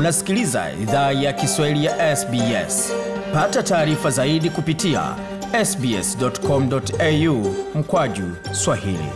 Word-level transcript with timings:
Unasikiliza 0.00 0.72
idhaa 0.82 1.12
ya 1.12 1.32
Kiswahili 1.32 1.84
ya 1.84 2.16
SBS. 2.16 2.92
Pata 3.34 3.62
taarifa 3.62 4.10
zaidi 4.10 4.50
kupitia 4.50 5.16
sbs.com.au 5.64 7.54
mkwaju 7.74 8.36
swahili. 8.52 9.08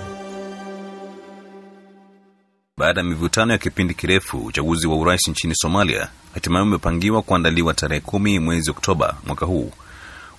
Baada 2.78 3.00
ya 3.00 3.06
mivutano 3.06 3.52
ya 3.52 3.58
kipindi 3.58 3.94
kirefu, 3.94 4.38
uchaguzi 4.38 4.86
wa 4.86 4.96
urais 4.96 5.28
nchini 5.28 5.54
Somalia 5.54 6.08
hatimaye 6.34 6.62
umepangiwa 6.62 7.22
kuandaliwa 7.22 7.74
tarehe 7.74 8.00
kumi 8.00 8.38
mwezi 8.38 8.70
Oktoba 8.70 9.16
mwaka 9.26 9.46
huu. 9.46 9.70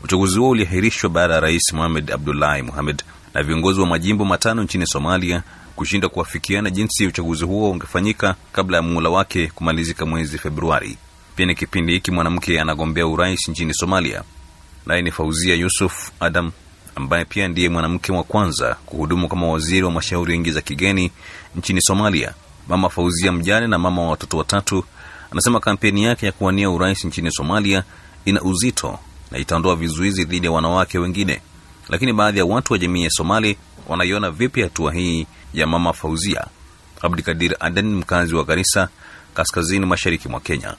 Uchaguzi 0.04 0.40
huo 0.40 0.50
uliahirishwa 0.50 1.10
baada 1.10 1.34
ya 1.34 1.40
rais 1.40 1.74
Mohamed 1.74 2.12
Abdullahi 2.12 2.62
Mohamed 2.62 3.04
na 3.36 3.44
viongozi 3.44 3.80
wa 3.82 3.88
majimbo 3.88 4.26
matano 4.26 4.64
nchini 4.64 4.88
Somalia 4.88 5.44
kushinda 5.76 6.10
kuafikiana 6.10 6.70
jinsi 6.70 7.08
uchaguzi 7.08 7.46
huo 7.46 7.72
ungefanyika 7.72 8.36
kabla 8.52 8.78
ya 8.78 8.84
muhula 8.84 9.10
wake 9.10 9.48
kumalizika 9.56 10.06
mwezi 10.06 10.38
Februari. 10.38 10.98
Pia 11.36 11.46
ni 11.46 11.56
kipindi 11.56 11.94
hiki 11.94 12.12
mwanamke 12.12 12.62
anagombea 12.62 13.08
urais 13.08 13.48
nchini 13.50 13.74
Somalia, 13.74 14.24
naye 14.86 15.02
ni 15.02 15.12
Fauzia 15.12 15.56
Yusuf 15.56 16.12
Adam 16.20 16.52
ambaye 16.96 17.26
pia 17.26 17.48
ndiye 17.48 17.70
mwanamke 17.70 18.12
wa 18.12 18.24
kwanza 18.24 18.76
kuhudumu 18.86 19.28
kama 19.28 19.48
waziri 19.48 19.84
wa 19.84 19.92
mashauri 19.92 20.38
nchi 20.38 20.52
za 20.52 20.62
kigeni 20.62 21.12
nchini 21.56 21.82
Somalia. 21.82 22.34
Mama 22.68 22.90
Fauzia, 22.90 23.32
mjane 23.32 23.68
na 23.68 23.78
mama 23.80 24.02
wa 24.02 24.10
watoto 24.10 24.38
watatu, 24.38 24.84
anasema 25.32 25.60
kampeni 25.60 26.04
yake 26.04 26.26
ya 26.26 26.32
kuwania 26.32 26.70
urais 26.70 27.06
nchini 27.06 27.32
Somalia 27.32 27.84
ina 28.26 28.42
uzito 28.42 29.00
na 29.32 29.38
itaondoa 29.38 29.76
vizuizi 29.76 30.26
dhidi 30.26 30.46
ya 30.46 30.52
wanawake 30.52 31.00
wengine. 31.00 31.42
Lakini 31.90 32.14
baadhi 32.14 32.40
ya 32.40 32.46
watu 32.46 32.74
wa 32.74 32.80
jamii 32.80 33.04
ya 33.04 33.10
Somali 33.10 33.58
wanaiona 33.90 34.32
vipi 34.32 34.62
hatua 34.62 34.94
hii 34.94 35.28
ya 35.54 35.68
mama 35.68 35.94
Fauzia? 35.94 36.46
Abdikadir 37.02 37.56
Aden, 37.60 37.96
mkazi 37.96 38.36
wa 38.36 38.44
garisa 38.44 38.90
kaskazini 39.34 39.86
mashariki 39.86 40.30
mwa 40.30 40.40
Kenya. 40.40 40.76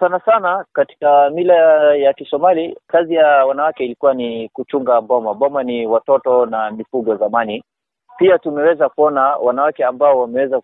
Sana 0.00 0.20
sana 0.20 0.64
katika 0.72 1.30
mila 1.30 1.54
ya 1.94 2.12
Kisomali, 2.12 2.76
kazi 2.86 3.14
ya 3.14 3.26
wanawake 3.26 3.84
ilikuwa 3.84 4.14
ni 4.14 4.48
kuchunga 4.48 5.00
boma. 5.00 5.34
Boma 5.34 5.62
ni 5.62 5.86
watoto 5.86 6.46
na 6.46 6.70
mifugo 6.70 7.16
zamani. 7.16 7.64
Pia 8.18 8.38
tumeweza 8.38 8.88
kuona 8.88 9.22
wanawake 9.36 9.84
ambao 9.84 10.20
wameweza 10.20 10.60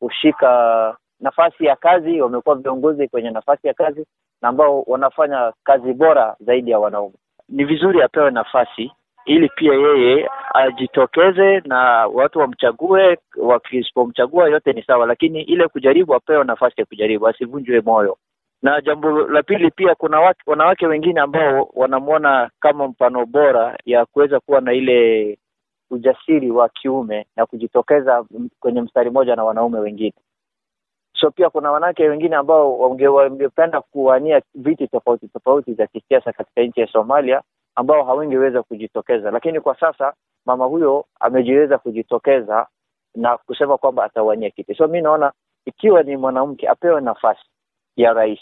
kushika 0.00 0.96
nafasi 1.20 1.64
ya 1.64 1.76
kazi, 1.76 2.20
wamekuwa 2.20 2.54
viongozi 2.56 3.08
kwenye 3.08 3.30
nafasi 3.30 3.66
ya 3.66 3.74
kazi 3.74 4.06
na 4.42 4.48
ambao 4.48 4.82
wanafanya 4.86 5.52
kazi 5.64 5.92
bora 5.92 6.36
zaidi 6.40 6.70
ya 6.70 6.78
wanaume. 6.78 7.14
Ni 7.50 7.64
vizuri 7.64 8.02
apewe 8.02 8.30
nafasi 8.30 8.92
ili 9.26 9.48
pia 9.48 9.74
yeye 9.74 10.28
ajitokeze 10.54 11.60
na 11.60 12.06
watu 12.06 12.38
wamchague. 12.38 13.18
Wakisipomchagua 13.36 14.48
yote 14.48 14.72
ni 14.72 14.82
sawa, 14.82 15.06
lakini 15.06 15.42
ile 15.42 15.68
kujaribu, 15.68 16.14
apewe 16.14 16.44
nafasi 16.44 16.80
ya 16.80 16.86
kujaribu, 16.86 17.28
asivunjwe 17.28 17.80
moyo. 17.80 18.16
Na 18.62 18.80
jambo 18.80 19.10
la 19.28 19.42
pili, 19.42 19.70
pia 19.70 19.94
kuna 19.94 20.20
watu, 20.20 20.50
wanawake 20.50 20.86
wengine 20.86 21.20
ambao 21.20 21.70
wanamwona 21.74 22.50
kama 22.60 22.88
mfano 22.88 23.26
bora 23.26 23.78
ya 23.84 24.06
kuweza 24.06 24.40
kuwa 24.40 24.60
na 24.60 24.72
ile 24.72 25.38
ujasiri 25.90 26.50
wa 26.50 26.68
kiume 26.68 27.26
na 27.36 27.46
kujitokeza 27.46 28.24
kwenye 28.60 28.82
mstari 28.82 29.10
mmoja 29.10 29.36
na 29.36 29.44
wanaume 29.44 29.78
wengine. 29.78 30.14
So 31.20 31.30
pia 31.30 31.50
kuna 31.50 31.70
wanawake 31.72 32.08
wengine 32.08 32.36
ambao 32.36 32.78
wangependa 32.78 33.80
kuwania 33.80 34.42
viti 34.54 34.88
tofauti 34.88 35.28
tofauti 35.28 35.74
za 35.74 35.86
kisiasa 35.86 36.32
katika 36.32 36.62
nchi 36.62 36.80
ya 36.80 36.86
Somalia 36.86 37.42
ambao 37.74 38.04
hawangeweza 38.04 38.62
kujitokeza, 38.62 39.30
lakini 39.30 39.60
kwa 39.60 39.80
sasa 39.80 40.12
mama 40.46 40.64
huyo 40.64 41.04
amejiweza 41.20 41.78
kujitokeza 41.78 42.66
na 43.14 43.36
kusema 43.38 43.78
kwamba 43.78 44.04
atawania 44.04 44.50
kiti. 44.50 44.74
So 44.74 44.88
mi 44.88 45.00
naona 45.00 45.32
ikiwa 45.66 46.02
ni 46.02 46.16
mwanamke 46.16 46.68
apewe 46.68 47.00
nafasi 47.00 47.44
ya 47.96 48.12
rais, 48.12 48.40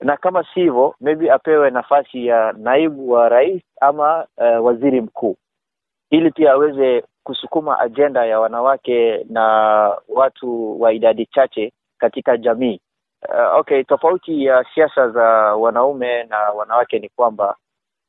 na 0.00 0.16
kama 0.16 0.44
si 0.54 0.60
hivyo 0.60 0.94
maybe 1.00 1.30
apewe 1.32 1.70
nafasi 1.70 2.26
ya 2.26 2.52
naibu 2.58 3.10
wa 3.10 3.28
rais 3.28 3.62
ama 3.80 4.26
uh, 4.36 4.64
waziri 4.66 5.00
mkuu, 5.00 5.36
ili 6.10 6.30
pia 6.30 6.52
aweze 6.52 7.04
kusukuma 7.24 7.80
ajenda 7.80 8.26
ya 8.26 8.40
wanawake 8.40 9.24
na 9.30 9.42
watu 10.08 10.80
wa 10.80 10.92
idadi 10.92 11.26
chache 11.26 11.72
katika 12.02 12.36
jamii. 12.36 12.80
Uh, 13.28 13.58
okay, 13.60 13.84
tofauti 13.84 14.44
ya 14.44 14.64
siasa 14.74 15.08
za 15.10 15.22
wanaume 15.56 16.24
na 16.24 16.38
wanawake 16.38 16.98
ni 16.98 17.08
kwamba 17.08 17.56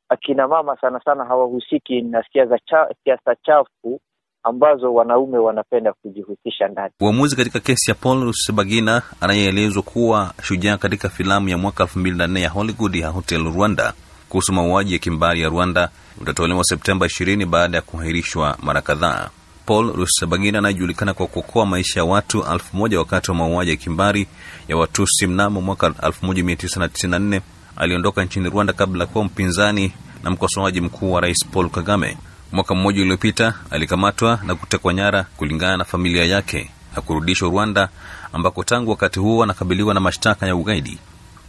akina 0.08 0.48
mama 0.48 0.76
sana 0.80 1.00
sana 1.04 1.24
hawahusiki 1.24 2.02
na 2.02 2.24
siasa 2.32 2.58
cha, 2.58 2.88
siasa 3.04 3.36
chafu 3.46 4.00
ambazo 4.42 4.94
wanaume 4.94 5.38
wanapenda 5.38 5.92
kujihusisha 5.92 6.68
ndani. 6.68 6.92
Uamuzi 7.00 7.36
katika 7.36 7.60
kesi 7.60 7.90
ya 7.90 7.94
Paul 7.94 8.24
Rusesabagina 8.24 9.02
anayeelezwa 9.20 9.82
kuwa 9.82 10.32
shujaa 10.42 10.76
katika 10.76 11.08
filamu 11.08 11.48
ya 11.48 11.58
mwaka 11.58 11.82
elfu 11.84 11.98
mbili 11.98 12.16
na 12.18 12.26
nne 12.26 12.40
ya 12.42 12.50
Hollywood 12.50 12.94
ya 12.96 13.08
Hotel 13.08 13.44
Rwanda 13.56 13.92
kuhusu 14.28 14.52
mauaji 14.52 14.92
ya 14.92 14.98
kimbari 14.98 15.40
ya 15.42 15.48
Rwanda 15.48 15.88
utatolewa 16.20 16.64
Septemba 16.64 17.06
ishirini 17.06 17.46
baada 17.46 17.76
ya 17.76 17.82
kuahirishwa 17.82 18.56
mara 18.62 18.80
kadhaa. 18.82 19.30
Paul 19.66 19.92
Rusesabagina 19.96 20.58
anayejulikana 20.58 21.14
kwa 21.14 21.26
kuokoa 21.26 21.66
maisha 21.66 22.00
ya 22.00 22.04
watu 22.04 22.44
elfu 22.52 22.76
moja 22.76 22.98
wakati 22.98 23.30
wa 23.30 23.36
mauaji 23.36 23.70
ya 23.70 23.76
kimbari 23.76 24.26
ya 24.68 24.76
Watusi 24.76 25.26
mnamo 25.26 25.60
mwaka 25.60 25.88
1994 25.88 27.40
aliondoka 27.76 28.24
nchini 28.24 28.50
Rwanda 28.50 28.72
kabla 28.72 29.06
kuwa 29.06 29.24
mpinzani 29.24 29.92
na 30.22 30.30
mkosoaji 30.30 30.80
mkuu 30.80 31.12
wa 31.12 31.20
rais 31.20 31.46
Paul 31.52 31.70
Kagame. 31.70 32.16
Mwaka 32.52 32.74
mmoja 32.74 33.02
uliopita 33.02 33.54
alikamatwa 33.70 34.40
na 34.46 34.54
kutekwa 34.54 34.94
nyara 34.94 35.26
kulingana 35.36 35.76
na 35.76 35.84
familia 35.84 36.24
yake 36.24 36.70
na 36.96 37.02
kurudishwa 37.02 37.48
Rwanda, 37.48 37.88
ambako 38.32 38.64
tangu 38.64 38.90
wakati 38.90 39.20
huo 39.20 39.42
anakabiliwa 39.42 39.94
na 39.94 40.00
mashtaka 40.00 40.46
ya 40.46 40.56
ugaidi. 40.56 40.98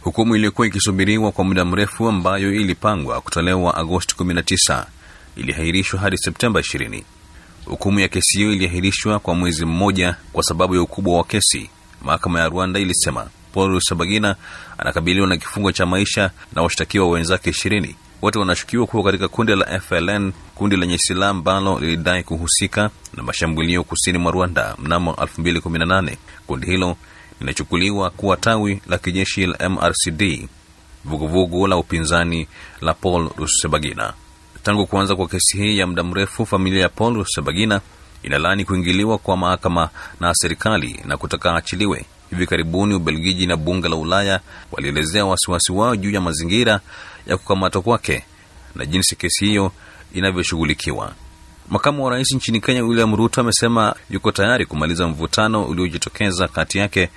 Hukumu 0.00 0.36
iliyokuwa 0.36 0.66
ikisubiriwa 0.66 1.32
kwa 1.32 1.44
muda 1.44 1.64
mrefu, 1.64 2.08
ambayo 2.08 2.54
ilipangwa 2.54 3.20
kutolewa 3.20 3.74
Agosti 3.76 4.14
19 4.18 4.84
iliahirishwa 5.36 6.00
hadi 6.00 6.18
Septemba 6.18 6.60
20. 6.60 7.02
Hukumu 7.66 8.00
ya 8.00 8.08
kesi 8.08 8.38
hiyo 8.38 8.52
iliahirishwa 8.52 9.18
kwa 9.18 9.34
mwezi 9.34 9.64
mmoja 9.64 10.16
kwa 10.32 10.42
sababu 10.42 10.74
ya 10.74 10.82
ukubwa 10.82 11.16
wa 11.18 11.24
kesi. 11.24 11.70
Mahakama 12.02 12.40
ya 12.40 12.48
Rwanda 12.48 12.80
ilisema 12.80 13.26
Paul 13.54 13.70
Rusabagina 13.72 14.36
anakabiliwa 14.78 15.26
na 15.26 15.36
kifungo 15.36 15.72
cha 15.72 15.86
maisha 15.86 16.30
na 16.54 16.62
washtakiwa 16.62 17.08
wenzake 17.08 17.50
ishirini. 17.50 17.96
Wote 18.22 18.38
wanashukiwa 18.38 18.86
kuwa 18.86 19.02
katika 19.04 19.28
kundi 19.28 19.54
la 19.54 19.80
FLN, 19.80 20.32
kundi 20.54 20.76
lenye 20.76 20.98
silaha 20.98 21.30
ambalo 21.30 21.78
lilidai 21.80 22.22
kuhusika 22.22 22.90
na 23.14 23.22
mashambulio 23.22 23.84
kusini 23.84 24.18
mwa 24.18 24.32
Rwanda 24.32 24.76
mnamo 24.78 25.12
2018. 25.12 26.16
Kundi 26.46 26.66
hilo 26.66 26.96
linachukuliwa 27.40 28.10
kuwa 28.10 28.36
tawi 28.36 28.80
la 28.86 28.98
kijeshi 28.98 29.46
la 29.46 29.68
MRCD, 29.68 30.48
vuguvugu 31.04 31.66
la 31.66 31.76
upinzani 31.76 32.48
la 32.80 32.94
Paul 32.94 33.30
Rusesabagina. 33.36 34.12
Tangu 34.66 34.86
kuanza 34.86 35.16
kwa 35.16 35.28
kesi 35.28 35.56
hii 35.58 35.78
ya 35.78 35.86
muda 35.86 36.02
mrefu, 36.02 36.46
familia 36.46 36.82
ya 36.82 36.88
Paul 36.88 37.14
Rusesabagina 37.14 37.80
inalaani 38.22 38.64
kuingiliwa 38.64 39.18
kwa 39.18 39.36
mahakama 39.36 39.88
na 40.20 40.34
serikali 40.34 41.00
na 41.04 41.16
kutaka 41.16 41.54
achiliwe. 41.54 42.04
Hivi 42.30 42.46
karibuni 42.46 42.94
Ubelgiji 42.94 43.46
na 43.46 43.56
bunge 43.56 43.88
la 43.88 43.96
Ulaya 43.96 44.40
walielezea 44.72 45.24
wasiwasi 45.26 45.72
wao 45.72 45.96
juu 45.96 46.10
ya 46.10 46.20
mazingira 46.20 46.80
ya 47.26 47.36
kukamatwa 47.36 47.82
kwake 47.82 48.24
na 48.74 48.86
jinsi 48.86 49.16
kesi 49.16 49.46
hiyo 49.46 49.72
inavyoshughulikiwa. 50.14 51.12
Makamu 51.68 52.04
wa 52.04 52.10
rais 52.10 52.32
nchini 52.34 52.60
Kenya 52.60 52.84
William 52.84 53.16
Ruto 53.16 53.40
amesema 53.40 53.94
yuko 54.10 54.32
tayari 54.32 54.66
kumaliza 54.66 55.08
mvutano 55.08 55.64
uliojitokeza 55.64 56.48
kati 56.48 56.78
yake 56.78 57.08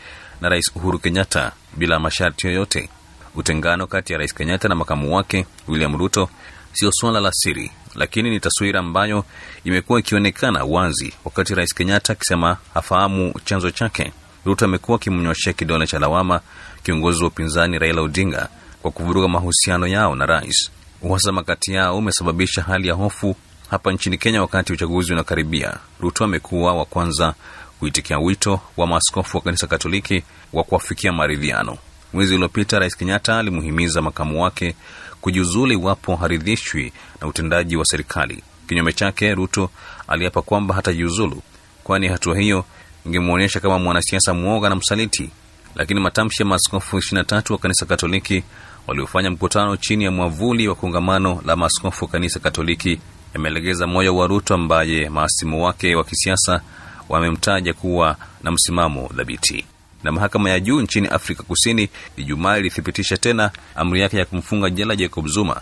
na 0.42 0.50
Rais 0.50 0.72
Uhuru 0.76 1.00
Kenyatta 1.00 1.52
bila 1.78 2.00
masharti 2.00 2.48
yoyote. 2.48 2.90
Utengano 3.36 3.88
kati 3.88 4.14
ya 4.14 4.20
Rais 4.20 4.34
Kenyatta 4.34 4.68
na 4.68 4.76
makamu 4.76 5.16
wake 5.16 5.46
William 5.68 5.98
Ruto 5.98 6.30
sio 6.74 6.92
suala 6.92 7.20
la 7.20 7.32
siri, 7.32 7.72
lakini 7.96 8.30
ni 8.30 8.40
taswira 8.40 8.80
ambayo 8.80 9.26
imekuwa 9.64 10.00
ikionekana 10.00 10.64
wazi, 10.64 11.14
wakati 11.26 11.56
Rais 11.56 11.74
Kenyatta 11.74 12.14
akisema 12.14 12.58
hafahamu 12.74 13.34
chanzo 13.46 13.72
chake. 13.72 14.12
Ruto 14.46 14.66
amekuwa 14.66 14.96
akimnyoshea 14.96 15.54
kidole 15.54 15.88
cha 15.88 16.00
lawama 16.00 16.42
kiongozi 16.84 17.22
wa 17.24 17.28
upinzani 17.28 17.80
Raila 17.80 18.02
Odinga 18.02 18.50
kwa 18.82 18.92
kuvuruga 18.92 19.28
mahusiano 19.28 19.88
yao 19.88 20.16
na 20.16 20.26
rais. 20.26 20.72
Uhasama 21.02 21.44
kati 21.44 21.74
yao 21.74 21.98
umesababisha 21.98 22.62
hali 22.62 22.88
ya 22.88 22.94
hofu 22.94 23.36
hapa 23.70 23.92
nchini 23.92 24.18
Kenya 24.18 24.42
wakati 24.42 24.74
uchaguzi 24.74 25.14
unakaribia. 25.14 25.74
Ruto 26.00 26.24
amekuwa 26.24 26.74
wa 26.74 26.86
kwanza 26.86 27.34
kuitikia 27.80 28.20
wito 28.20 28.62
wa 28.78 28.88
maaskofu 28.88 29.38
wa 29.38 29.44
kanisa 29.44 29.68
Katoliki 29.68 30.24
wa 30.54 30.64
kuafikia 30.64 31.12
maridhiano. 31.12 31.78
Mwezi 32.14 32.36
uliopita, 32.36 32.80
Rais 32.80 32.98
Kenyatta 32.98 33.38
alimuhimiza 33.40 34.02
makamu 34.02 34.44
wake 34.44 34.76
kujiuzulu 35.22 35.74
iwapo 35.74 36.16
haridhishwi 36.16 36.94
na 37.22 37.28
utendaji 37.28 37.76
wa 37.78 37.86
serikali. 37.86 38.44
Kinyume 38.68 38.94
chake, 38.94 39.36
Ruto 39.36 39.70
aliapa 40.08 40.42
kwamba 40.42 40.76
hatajiuzulu, 40.76 41.42
kwani 41.84 42.08
hatua 42.08 42.40
hiyo 42.40 42.66
ingemwonyesha 43.06 43.60
kama 43.60 43.80
mwanasiasa 43.80 44.34
mwoga 44.34 44.70
na 44.70 44.76
msaliti. 44.76 45.30
Lakini 45.76 46.00
matamshi 46.00 46.42
ya 46.42 46.46
maaskofu 46.50 46.98
23 46.98 47.52
wa 47.54 47.58
kanisa 47.60 47.86
Katoliki 47.86 48.44
waliofanya 48.88 49.32
mkutano 49.32 49.78
chini 49.78 50.04
ya 50.04 50.12
mwavuli 50.12 50.68
wa 50.68 50.76
kongamano 50.76 51.42
la 51.46 51.56
maaskofu 51.56 52.06
wa 52.06 52.12
kanisa 52.12 52.40
Katoliki 52.40 53.00
yamelegeza 53.34 53.88
moyo 53.88 54.16
wa 54.16 54.28
Ruto 54.28 54.54
ambaye 54.54 55.10
maasimu 55.10 55.64
wake 55.66 55.96
wa 55.96 56.04
kisiasa 56.04 56.62
wamemtaja 57.10 57.74
kuwa 57.74 58.16
na 58.44 58.52
msimamo 58.52 59.10
dhabiti. 59.14 59.66
Na 60.04 60.12
mahakama 60.12 60.50
ya 60.50 60.60
juu 60.60 60.82
nchini 60.82 61.08
Afrika 61.08 61.44
Kusini 61.44 61.90
Ijumaa 62.18 62.58
ilithibitisha 62.58 63.18
tena 63.18 63.52
amri 63.76 64.02
yake 64.02 64.18
ya 64.18 64.26
kumfunga 64.26 64.70
jela 64.70 64.96
Jacob 64.96 65.28
Zuma. 65.28 65.62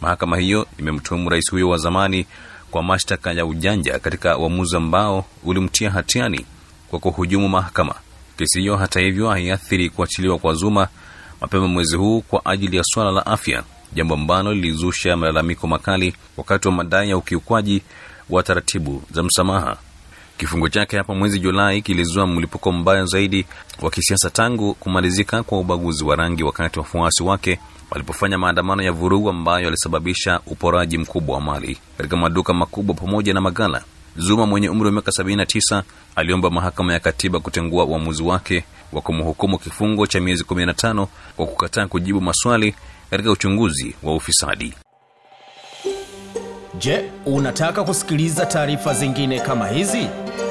Mahakama 0.00 0.36
hiyo 0.38 0.66
imemtuhumu 0.78 1.28
rais 1.30 1.50
huyo 1.50 1.68
wa 1.68 1.76
zamani 1.78 2.26
kwa 2.70 2.82
mashtaka 2.82 3.32
ya 3.32 3.46
ujanja 3.46 3.98
katika 3.98 4.38
uamuzi 4.38 4.76
ambao 4.76 5.24
ulimtia 5.44 5.90
hatiani 5.90 6.46
kwa 6.90 6.98
kuhujumu 6.98 7.48
mahakama. 7.48 7.94
Kesi 8.36 8.60
hiyo 8.60 8.76
hata 8.76 9.00
hivyo 9.00 9.28
haiathiri 9.30 9.90
kuachiliwa 9.90 10.38
kwa 10.38 10.54
Zuma 10.54 10.88
mapema 11.40 11.68
mwezi 11.68 11.96
huu 11.96 12.20
kwa 12.20 12.46
ajili 12.46 12.76
ya 12.76 12.82
swala 12.84 13.10
la 13.10 13.26
afya, 13.26 13.62
jambo 13.92 14.14
ambalo 14.14 14.54
lilizusha 14.54 15.16
malalamiko 15.16 15.66
makali 15.66 16.14
wakati 16.36 16.68
wa 16.68 16.74
madai 16.74 17.10
ya 17.10 17.16
ukiukwaji 17.16 17.82
wa 18.30 18.42
taratibu 18.42 19.02
za 19.10 19.22
msamaha. 19.22 19.76
Kifungo 20.38 20.68
chake 20.68 20.96
hapo 20.96 21.14
mwezi 21.14 21.38
Julai 21.40 21.82
kilizua 21.82 22.26
mlipuko 22.26 22.72
mbaya 22.72 23.04
zaidi 23.04 23.46
wa 23.82 23.90
kisiasa 23.90 24.30
tangu 24.30 24.74
kumalizika 24.74 25.42
kwa 25.42 25.58
ubaguzi 25.60 26.04
wa 26.04 26.16
rangi 26.16 26.42
wakati 26.42 26.78
wafuasi 26.78 27.22
wake 27.22 27.58
walipofanya 27.90 28.38
maandamano 28.38 28.82
ya 28.82 28.92
vurugu 28.92 29.30
ambayo 29.30 29.64
yalisababisha 29.64 30.40
uporaji 30.46 30.98
mkubwa 30.98 31.34
wa 31.34 31.40
mali 31.40 31.78
katika 31.96 32.16
maduka 32.16 32.54
makubwa 32.54 32.94
pamoja 32.94 33.34
na 33.34 33.40
magala. 33.40 33.82
Zuma 34.16 34.46
mwenye 34.46 34.68
umri 34.68 34.86
wa 34.86 34.92
miaka 34.92 35.10
79 35.10 35.82
aliomba 36.16 36.50
mahakama 36.50 36.92
ya 36.92 37.00
katiba 37.00 37.40
kutengua 37.40 37.84
uamuzi 37.84 38.22
wake 38.22 38.64
wa 38.92 39.00
kumhukumu 39.02 39.58
kifungo 39.58 40.06
cha 40.06 40.20
miezi 40.20 40.44
15 40.44 41.06
kwa 41.36 41.46
kukataa 41.46 41.86
kujibu 41.86 42.20
maswali 42.20 42.74
katika 43.10 43.30
uchunguzi 43.30 43.94
wa 44.02 44.14
ufisadi. 44.16 44.74
Je, 46.78 47.10
unataka 47.26 47.84
kusikiliza 47.84 48.46
taarifa 48.46 48.94
zingine 48.94 49.40
kama 49.40 49.68
hizi? 49.68 50.08